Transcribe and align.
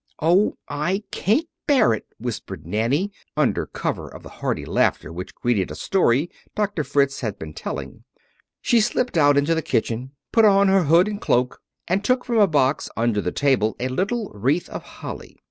"Oh, 0.19 0.55
I 0.67 1.03
can't 1.11 1.45
bear 1.67 1.93
it!" 1.93 2.07
whispered 2.17 2.65
Nanny, 2.65 3.11
under 3.37 3.67
cover 3.67 4.07
of 4.09 4.23
the 4.23 4.29
hearty 4.41 4.65
laughter 4.65 5.13
which 5.13 5.35
greeted 5.35 5.69
a 5.69 5.75
story 5.75 6.31
Doctor 6.55 6.83
Fritz 6.83 7.19
had 7.21 7.37
been 7.37 7.53
telling. 7.53 8.03
She 8.63 8.81
slipped 8.81 9.15
out 9.15 9.37
into 9.37 9.53
the 9.53 9.61
kitchen, 9.61 10.13
put 10.31 10.43
on 10.43 10.69
her 10.69 10.85
hood 10.85 11.07
and 11.07 11.21
cloak, 11.21 11.61
and 11.87 12.03
took 12.03 12.25
from 12.25 12.39
a 12.39 12.47
box 12.47 12.89
under 12.97 13.21
the 13.21 13.31
table 13.31 13.75
a 13.79 13.89
little 13.89 14.31
wreath 14.33 14.69
of 14.69 14.81
holly. 14.81 15.37